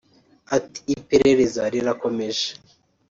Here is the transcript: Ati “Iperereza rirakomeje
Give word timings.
Ati 0.57 0.79
“Iperereza 0.95 1.63
rirakomeje 1.73 2.47